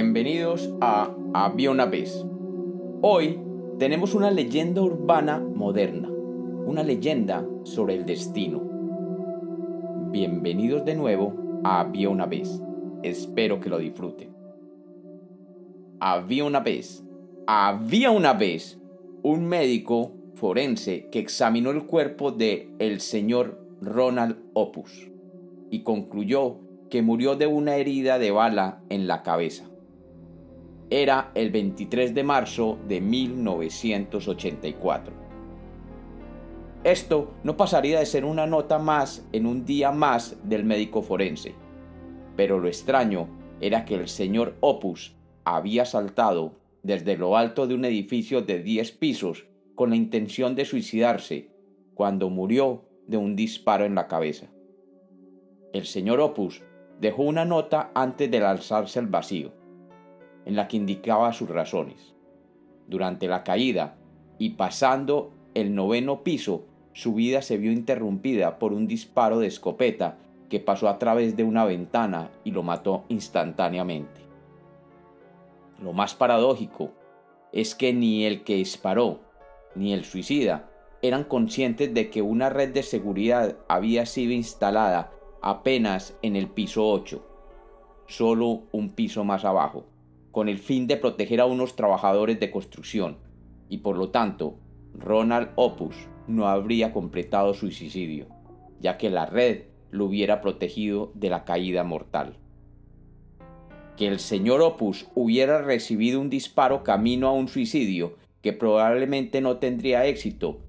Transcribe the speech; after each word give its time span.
Bienvenidos 0.00 0.72
a 0.80 1.12
Había 1.34 1.72
una 1.72 1.84
vez. 1.84 2.24
Hoy 3.02 3.36
tenemos 3.80 4.14
una 4.14 4.30
leyenda 4.30 4.80
urbana 4.80 5.40
moderna, 5.40 6.08
una 6.08 6.84
leyenda 6.84 7.44
sobre 7.64 7.96
el 7.96 8.06
destino. 8.06 8.62
Bienvenidos 10.12 10.84
de 10.84 10.94
nuevo 10.94 11.34
a 11.64 11.80
Había 11.80 12.10
una 12.10 12.26
vez. 12.26 12.62
Espero 13.02 13.58
que 13.58 13.70
lo 13.70 13.78
disfruten. 13.78 14.32
Había 15.98 16.44
una 16.44 16.60
vez, 16.60 17.02
había 17.48 18.12
una 18.12 18.34
vez 18.34 18.78
un 19.24 19.46
médico 19.46 20.12
forense 20.34 21.08
que 21.10 21.18
examinó 21.18 21.72
el 21.72 21.86
cuerpo 21.86 22.30
de 22.30 22.70
el 22.78 23.00
señor 23.00 23.60
Ronald 23.80 24.36
Opus 24.52 25.10
y 25.70 25.82
concluyó 25.82 26.60
que 26.88 27.02
murió 27.02 27.34
de 27.34 27.48
una 27.48 27.74
herida 27.74 28.20
de 28.20 28.30
bala 28.30 28.80
en 28.90 29.08
la 29.08 29.24
cabeza. 29.24 29.68
Era 30.90 31.32
el 31.34 31.50
23 31.50 32.14
de 32.14 32.24
marzo 32.24 32.78
de 32.88 33.02
1984. 33.02 35.12
Esto 36.82 37.34
no 37.44 37.58
pasaría 37.58 37.98
de 37.98 38.06
ser 38.06 38.24
una 38.24 38.46
nota 38.46 38.78
más 38.78 39.28
en 39.32 39.44
un 39.44 39.66
día 39.66 39.92
más 39.92 40.38
del 40.48 40.64
médico 40.64 41.02
forense, 41.02 41.54
pero 42.36 42.58
lo 42.58 42.68
extraño 42.68 43.28
era 43.60 43.84
que 43.84 43.96
el 43.96 44.08
señor 44.08 44.56
Opus 44.60 45.14
había 45.44 45.84
saltado 45.84 46.54
desde 46.82 47.18
lo 47.18 47.36
alto 47.36 47.66
de 47.66 47.74
un 47.74 47.84
edificio 47.84 48.40
de 48.40 48.62
10 48.62 48.92
pisos 48.92 49.44
con 49.74 49.90
la 49.90 49.96
intención 49.96 50.54
de 50.54 50.64
suicidarse 50.64 51.50
cuando 51.92 52.30
murió 52.30 52.88
de 53.06 53.18
un 53.18 53.36
disparo 53.36 53.84
en 53.84 53.94
la 53.94 54.08
cabeza. 54.08 54.46
El 55.74 55.84
señor 55.84 56.20
Opus 56.20 56.62
dejó 56.98 57.24
una 57.24 57.44
nota 57.44 57.90
antes 57.94 58.30
de 58.30 58.38
alzarse 58.38 58.98
al 58.98 59.08
vacío, 59.08 59.57
en 60.48 60.56
la 60.56 60.66
que 60.66 60.78
indicaba 60.78 61.34
sus 61.34 61.50
razones. 61.50 62.14
Durante 62.86 63.28
la 63.28 63.44
caída 63.44 63.98
y 64.38 64.50
pasando 64.50 65.30
el 65.52 65.74
noveno 65.74 66.24
piso, 66.24 66.64
su 66.94 67.12
vida 67.12 67.42
se 67.42 67.58
vio 67.58 67.70
interrumpida 67.70 68.58
por 68.58 68.72
un 68.72 68.88
disparo 68.88 69.40
de 69.40 69.46
escopeta 69.46 70.16
que 70.48 70.58
pasó 70.58 70.88
a 70.88 70.98
través 70.98 71.36
de 71.36 71.44
una 71.44 71.66
ventana 71.66 72.30
y 72.44 72.52
lo 72.52 72.62
mató 72.62 73.04
instantáneamente. 73.10 74.22
Lo 75.82 75.92
más 75.92 76.14
paradójico 76.14 76.92
es 77.52 77.74
que 77.74 77.92
ni 77.92 78.24
el 78.24 78.42
que 78.42 78.54
disparó 78.54 79.20
ni 79.74 79.92
el 79.92 80.06
suicida 80.06 80.70
eran 81.02 81.24
conscientes 81.24 81.92
de 81.92 82.08
que 82.08 82.22
una 82.22 82.48
red 82.48 82.72
de 82.72 82.82
seguridad 82.82 83.58
había 83.68 84.06
sido 84.06 84.32
instalada 84.32 85.12
apenas 85.42 86.16
en 86.22 86.36
el 86.36 86.48
piso 86.48 86.90
8, 86.90 87.22
solo 88.06 88.62
un 88.72 88.88
piso 88.88 89.24
más 89.24 89.44
abajo, 89.44 89.84
con 90.38 90.48
el 90.48 90.58
fin 90.58 90.86
de 90.86 90.96
proteger 90.96 91.40
a 91.40 91.46
unos 91.46 91.74
trabajadores 91.74 92.38
de 92.38 92.52
construcción, 92.52 93.16
y 93.68 93.78
por 93.78 93.96
lo 93.96 94.10
tanto, 94.10 94.54
Ronald 94.94 95.48
Opus 95.56 95.96
no 96.28 96.46
habría 96.46 96.92
completado 96.92 97.54
su 97.54 97.72
suicidio, 97.72 98.28
ya 98.80 98.98
que 98.98 99.10
la 99.10 99.26
red 99.26 99.62
lo 99.90 100.04
hubiera 100.04 100.40
protegido 100.40 101.10
de 101.16 101.28
la 101.28 101.44
caída 101.44 101.82
mortal. 101.82 102.36
Que 103.96 104.06
el 104.06 104.20
señor 104.20 104.60
Opus 104.60 105.08
hubiera 105.16 105.60
recibido 105.60 106.20
un 106.20 106.30
disparo 106.30 106.84
camino 106.84 107.26
a 107.26 107.32
un 107.32 107.48
suicidio 107.48 108.14
que 108.40 108.52
probablemente 108.52 109.40
no 109.40 109.56
tendría 109.56 110.06
éxito, 110.06 110.60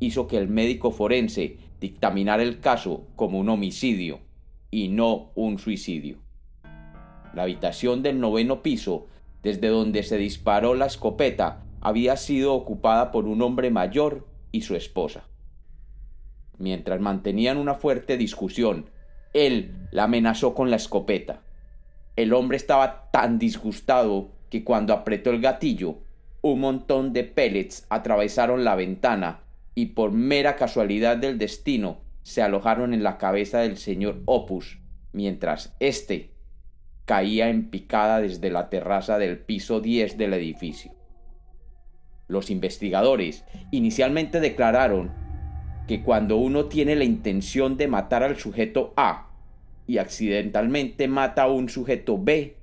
hizo 0.00 0.26
que 0.26 0.36
el 0.36 0.48
médico 0.48 0.90
forense 0.90 1.58
dictaminar 1.80 2.40
el 2.40 2.58
caso 2.58 3.04
como 3.14 3.38
un 3.38 3.50
homicidio 3.50 4.18
y 4.72 4.88
no 4.88 5.30
un 5.36 5.60
suicidio. 5.60 6.16
La 7.34 7.44
habitación 7.44 8.02
del 8.02 8.20
noveno 8.20 8.62
piso, 8.62 9.06
desde 9.42 9.68
donde 9.68 10.02
se 10.02 10.16
disparó 10.16 10.74
la 10.74 10.86
escopeta, 10.86 11.64
había 11.80 12.16
sido 12.16 12.54
ocupada 12.54 13.10
por 13.10 13.26
un 13.26 13.42
hombre 13.42 13.70
mayor 13.70 14.26
y 14.52 14.62
su 14.62 14.76
esposa. 14.76 15.24
Mientras 16.58 17.00
mantenían 17.00 17.56
una 17.56 17.74
fuerte 17.74 18.16
discusión, 18.16 18.86
él 19.32 19.74
la 19.90 20.04
amenazó 20.04 20.54
con 20.54 20.70
la 20.70 20.76
escopeta. 20.76 21.42
El 22.14 22.32
hombre 22.34 22.56
estaba 22.56 23.10
tan 23.10 23.38
disgustado 23.38 24.30
que 24.50 24.62
cuando 24.62 24.92
apretó 24.92 25.30
el 25.30 25.40
gatillo, 25.40 25.98
un 26.42 26.60
montón 26.60 27.12
de 27.12 27.24
pellets 27.24 27.86
atravesaron 27.88 28.64
la 28.64 28.76
ventana 28.76 29.40
y 29.74 29.86
por 29.86 30.12
mera 30.12 30.56
casualidad 30.56 31.16
del 31.16 31.38
destino 31.38 32.02
se 32.22 32.42
alojaron 32.42 32.94
en 32.94 33.02
la 33.02 33.18
cabeza 33.18 33.60
del 33.60 33.76
señor 33.76 34.22
Opus, 34.26 34.78
mientras 35.12 35.74
éste 35.80 36.31
caía 37.04 37.48
en 37.48 37.70
picada 37.70 38.20
desde 38.20 38.50
la 38.50 38.70
terraza 38.70 39.18
del 39.18 39.38
piso 39.38 39.80
10 39.80 40.18
del 40.18 40.34
edificio. 40.34 40.92
Los 42.28 42.50
investigadores 42.50 43.44
inicialmente 43.70 44.40
declararon 44.40 45.12
que 45.86 46.02
cuando 46.02 46.36
uno 46.36 46.66
tiene 46.66 46.96
la 46.96 47.04
intención 47.04 47.76
de 47.76 47.88
matar 47.88 48.22
al 48.22 48.36
sujeto 48.36 48.94
A 48.96 49.30
y 49.86 49.98
accidentalmente 49.98 51.08
mata 51.08 51.42
a 51.42 51.50
un 51.50 51.68
sujeto 51.68 52.18
B, 52.18 52.56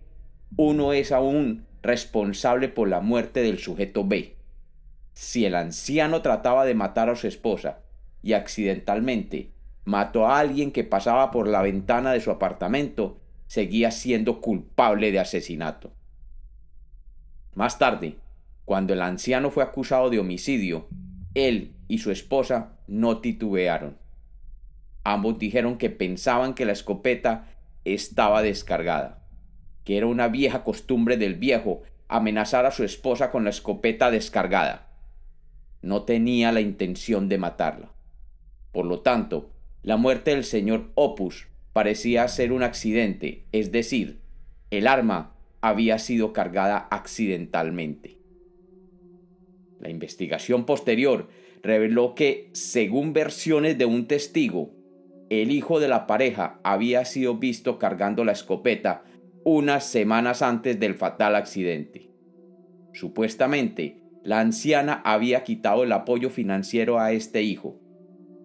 uno 0.55 0.93
es 0.93 1.11
aún 1.11 1.65
responsable 1.81 2.69
por 2.69 2.87
la 2.87 3.01
muerte 3.01 3.41
del 3.41 3.59
sujeto 3.59 4.05
B 4.05 4.39
si 5.19 5.45
el 5.45 5.55
anciano 5.55 6.21
trataba 6.21 6.63
de 6.63 6.75
matar 6.75 7.09
a 7.09 7.15
su 7.17 7.27
esposa 7.27 7.79
y 8.23 8.31
accidentalmente 8.31 9.51
mató 9.83 10.25
a 10.25 10.39
alguien 10.39 10.71
que 10.71 10.85
pasaba 10.85 11.29
por 11.29 11.45
la 11.49 11.61
ventana 11.61 12.13
de 12.13 12.21
su 12.21 12.31
apartamento, 12.31 13.19
seguía 13.49 13.91
siendo 13.91 14.39
culpable 14.39 15.11
de 15.11 15.19
asesinato. 15.19 15.91
Más 17.55 17.77
tarde, 17.77 18.15
cuando 18.63 18.93
el 18.93 19.01
anciano 19.01 19.51
fue 19.51 19.63
acusado 19.63 20.09
de 20.09 20.19
homicidio, 20.19 20.87
él 21.33 21.73
y 21.89 21.97
su 21.97 22.11
esposa 22.11 22.77
no 22.87 23.17
titubearon. 23.17 23.97
Ambos 25.03 25.37
dijeron 25.37 25.77
que 25.77 25.89
pensaban 25.89 26.53
que 26.53 26.63
la 26.63 26.71
escopeta 26.71 27.49
estaba 27.83 28.41
descargada, 28.41 29.25
que 29.83 29.97
era 29.97 30.07
una 30.07 30.29
vieja 30.29 30.63
costumbre 30.63 31.17
del 31.17 31.35
viejo 31.35 31.81
amenazar 32.07 32.65
a 32.65 32.71
su 32.71 32.85
esposa 32.85 33.31
con 33.31 33.43
la 33.43 33.49
escopeta 33.49 34.11
descargada 34.11 34.89
no 35.81 36.03
tenía 36.03 36.51
la 36.51 36.61
intención 36.61 37.29
de 37.29 37.37
matarla. 37.37 37.91
Por 38.71 38.85
lo 38.85 38.99
tanto, 39.01 39.51
la 39.81 39.97
muerte 39.97 40.31
del 40.31 40.43
señor 40.43 40.91
Opus 40.95 41.47
parecía 41.79 42.27
ser 42.27 42.51
un 42.51 42.61
accidente, 42.61 43.45
es 43.53 43.71
decir, 43.71 44.19
el 44.69 44.85
arma 44.85 45.37
había 45.61 45.97
sido 45.97 46.33
cargada 46.33 46.89
accidentalmente. 46.91 48.17
La 49.79 49.89
investigación 49.89 50.65
posterior 50.65 51.29
reveló 51.63 52.15
que, 52.15 52.49
según 52.51 53.13
versiones 53.13 53.77
de 53.77 53.85
un 53.85 54.07
testigo, 54.07 54.73
el 55.29 55.51
hijo 55.51 55.79
de 55.79 55.87
la 55.87 56.05
pareja 56.05 56.59
había 56.65 57.05
sido 57.05 57.35
visto 57.37 57.79
cargando 57.79 58.25
la 58.25 58.33
escopeta 58.33 59.05
unas 59.45 59.85
semanas 59.85 60.41
antes 60.41 60.81
del 60.81 60.95
fatal 60.95 61.33
accidente. 61.37 62.09
Supuestamente, 62.91 64.03
la 64.25 64.41
anciana 64.41 65.01
había 65.05 65.45
quitado 65.45 65.85
el 65.85 65.93
apoyo 65.93 66.29
financiero 66.29 66.99
a 66.99 67.13
este 67.13 67.41
hijo, 67.41 67.79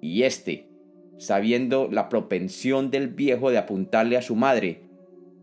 y 0.00 0.22
éste, 0.22 0.68
sabiendo 1.18 1.88
la 1.90 2.08
propensión 2.08 2.90
del 2.90 3.08
viejo 3.08 3.50
de 3.50 3.58
apuntarle 3.58 4.16
a 4.16 4.22
su 4.22 4.34
madre, 4.34 4.82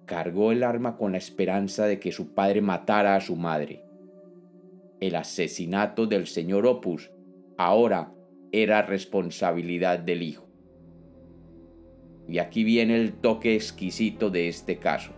cargó 0.06 0.52
el 0.52 0.64
arma 0.64 0.98
con 0.98 1.14
la 1.14 1.18
esperanza 1.18 1.86
de 1.86 2.00
que 2.00 2.12
su 2.12 2.34
padre 2.34 2.62
matara 2.62 3.16
a 3.16 3.22
su 3.22 3.36
madre. 3.36 3.84
El 5.00 5.16
asesinato 5.16 6.06
del 6.06 6.28
señor 6.28 6.66
Opus 6.66 7.12
ahora 7.58 8.14
era 8.52 8.82
responsabilidad 8.82 10.00
del 10.00 10.24
hijo. 10.24 10.48
Y 12.28 12.40
aquí 12.40 12.64
viene 12.64 12.96
el 12.96 13.14
toque 13.14 13.56
exquisito 13.56 14.30
de 14.30 14.48
este 14.48 14.78
caso. 14.78 15.12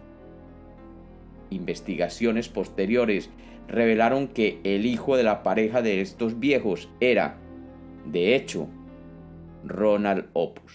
Investigaciones 1.50 2.50
posteriores 2.50 3.30
revelaron 3.68 4.28
que 4.28 4.60
el 4.64 4.86
hijo 4.86 5.18
de 5.18 5.24
la 5.24 5.44
pareja 5.44 5.82
de 5.82 6.02
estos 6.02 6.40
viejos 6.40 6.90
era, 7.00 7.38
de 8.06 8.36
hecho, 8.36 8.68
Ronald 9.64 10.30
Opus, 10.34 10.74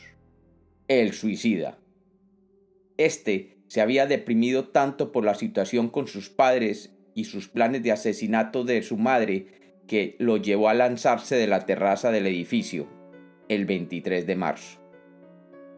el 0.89 1.13
suicida. 1.13 1.79
Este 2.97 3.59
se 3.69 3.81
había 3.81 4.07
deprimido 4.07 4.69
tanto 4.69 5.13
por 5.13 5.25
la 5.25 5.35
situación 5.35 5.89
con 5.89 6.07
sus 6.07 6.31
padres 6.31 6.95
y 7.15 7.25
sus 7.25 7.49
planes 7.49 7.83
de 7.83 7.93
asesinato 7.93 8.65
de 8.65 8.83
su 8.83 8.97
madre 8.97 9.47
que 9.87 10.17
lo 10.19 10.37
llevó 10.37 10.69
a 10.69 10.75
lanzarse 10.75 11.37
de 11.37 11.47
la 11.47 11.67
terraza 11.67 12.11
del 12.11 12.27
edificio 12.27 12.89
el 13.49 13.67
23 13.67 14.27
de 14.27 14.37
marzo. 14.37 14.79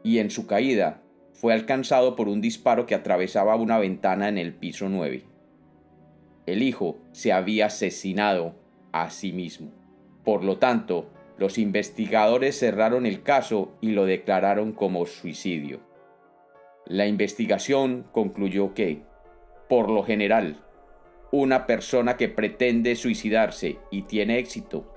Y 0.02 0.18
en 0.18 0.30
su 0.30 0.46
caída 0.46 1.02
fue 1.32 1.52
alcanzado 1.52 2.16
por 2.16 2.28
un 2.28 2.40
disparo 2.40 2.86
que 2.86 2.94
atravesaba 2.94 3.56
una 3.56 3.78
ventana 3.78 4.28
en 4.28 4.38
el 4.38 4.54
piso 4.54 4.88
9 4.88 5.30
el 6.50 6.62
hijo 6.62 6.98
se 7.12 7.32
había 7.32 7.66
asesinado 7.66 8.54
a 8.92 9.10
sí 9.10 9.32
mismo. 9.32 9.70
Por 10.24 10.44
lo 10.44 10.58
tanto, 10.58 11.10
los 11.40 11.56
investigadores 11.56 12.58
cerraron 12.58 13.06
el 13.06 13.22
caso 13.22 13.72
y 13.81 13.92
lo 13.92 14.04
declararon 14.04 14.72
como 14.72 15.06
suicidio. 15.06 15.81
La 16.84 17.06
investigación 17.06 18.06
concluyó 18.12 18.75
que, 18.75 19.04
por 19.66 19.88
lo 19.88 20.02
general, 20.02 20.62
una 21.32 21.66
persona 21.66 22.19
que 22.19 22.28
pretende 22.28 22.94
suicidarse 22.94 23.78
y 23.90 24.02
tiene 24.02 24.38
éxito, 24.38 24.94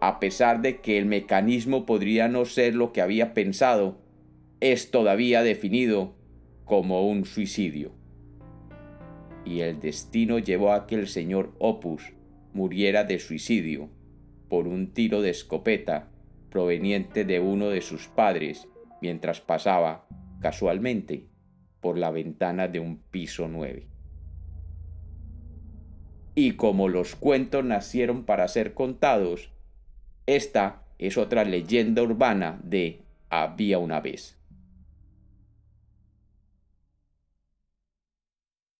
a 0.00 0.18
pesar 0.18 0.60
de 0.60 0.80
que 0.80 0.98
el 0.98 1.06
mecanismo 1.06 1.86
podría 1.86 2.26
no 2.26 2.46
ser 2.46 2.74
lo 2.74 2.92
que 2.92 3.00
había 3.00 3.32
pensado, 3.32 4.00
es 4.58 4.90
todavía 4.90 5.44
definido 5.44 6.16
como 6.64 7.08
un 7.08 7.26
suicidio. 7.26 7.92
Y 9.44 9.60
el 9.60 9.78
destino 9.78 10.40
llevó 10.40 10.72
a 10.72 10.88
que 10.88 10.96
el 10.96 11.06
señor 11.06 11.54
Opus 11.60 12.12
muriera 12.52 13.04
de 13.04 13.20
suicidio 13.20 13.90
por 14.48 14.66
un 14.68 14.92
tiro 14.92 15.22
de 15.22 15.30
escopeta 15.30 16.08
proveniente 16.50 17.24
de 17.24 17.40
uno 17.40 17.68
de 17.68 17.80
sus 17.80 18.08
padres 18.08 18.68
mientras 19.02 19.40
pasaba, 19.40 20.06
casualmente, 20.40 21.26
por 21.80 21.98
la 21.98 22.10
ventana 22.10 22.68
de 22.68 22.80
un 22.80 22.98
piso 22.98 23.48
nueve. 23.48 23.88
Y 26.34 26.52
como 26.52 26.88
los 26.88 27.16
cuentos 27.16 27.64
nacieron 27.64 28.24
para 28.24 28.48
ser 28.48 28.74
contados, 28.74 29.50
esta 30.26 30.82
es 30.98 31.16
otra 31.16 31.44
leyenda 31.44 32.02
urbana 32.02 32.60
de 32.62 33.02
Había 33.28 33.78
una 33.78 34.00
vez. 34.00 34.35